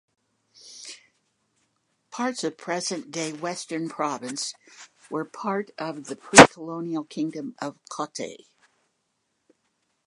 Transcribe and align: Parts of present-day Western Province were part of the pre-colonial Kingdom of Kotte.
Parts 2.09 2.43
of 2.43 2.57
present-day 2.57 3.33
Western 3.33 3.87
Province 3.87 4.55
were 5.11 5.25
part 5.25 5.69
of 5.77 6.05
the 6.05 6.15
pre-colonial 6.15 7.03
Kingdom 7.03 7.53
of 7.61 7.77
Kotte. 7.87 8.47